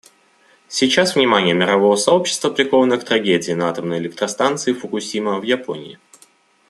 [0.67, 5.99] Сейчас внимание мирового сообщества приковано к трагедии на атомной электростанции Фукусима в Японии.